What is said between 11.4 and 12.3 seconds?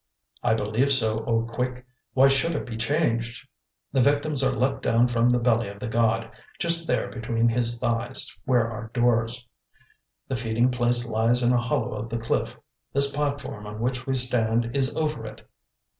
in a hollow of the